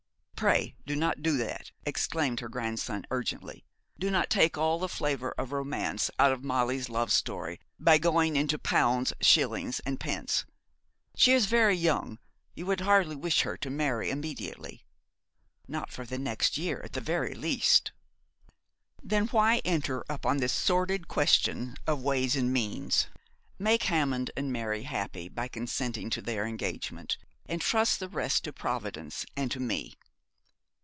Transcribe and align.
'Pray 0.35 0.73
do 0.87 0.95
not 0.95 1.21
do 1.21 1.37
that,' 1.37 1.69
exclaimed 1.85 2.39
her 2.39 2.49
grandson 2.49 3.05
urgently. 3.11 3.63
'Do 3.99 4.09
not 4.09 4.27
take 4.27 4.57
all 4.57 4.79
the 4.79 4.89
flavour 4.89 5.35
of 5.37 5.51
romance 5.51 6.09
out 6.17 6.31
of 6.31 6.43
Molly's 6.43 6.89
love 6.89 7.11
story, 7.13 7.59
by 7.79 7.99
going 7.99 8.35
into 8.35 8.57
pounds, 8.57 9.13
shillings, 9.21 9.79
and 9.81 9.99
pence. 9.99 10.43
She 11.15 11.33
is 11.33 11.45
very 11.45 11.75
young. 11.77 12.17
You 12.55 12.65
would 12.65 12.79
hardly 12.81 13.15
wish 13.15 13.41
her 13.43 13.55
to 13.57 13.69
marry 13.69 14.09
immediately?' 14.09 14.83
'Not 15.67 15.91
for 15.91 16.07
the 16.07 16.17
next 16.17 16.57
year, 16.57 16.81
at 16.83 16.93
the 16.93 17.01
very 17.01 17.35
least.' 17.35 17.91
'Then 19.03 19.27
why 19.27 19.59
enter 19.63 20.03
upon 20.09 20.37
this 20.37 20.53
sordid 20.53 21.07
question 21.07 21.75
of 21.85 22.01
ways 22.01 22.35
and 22.35 22.51
means. 22.51 23.05
Make 23.59 23.83
Hammond 23.83 24.31
and 24.35 24.51
Mary 24.51 24.81
happy 24.85 25.29
by 25.29 25.47
consenting 25.49 26.09
to 26.09 26.19
their 26.23 26.47
engagement, 26.47 27.19
and 27.45 27.61
trust 27.61 27.99
the 27.99 28.09
rest 28.09 28.43
to 28.45 28.51
Providence, 28.51 29.23
and 29.37 29.51
to 29.51 29.59
me. 29.59 29.93